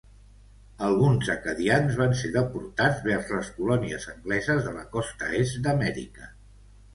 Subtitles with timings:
[0.85, 6.33] Alguns acadians van ser deportats vers les colònies angleses de la costa est d'Amèrica.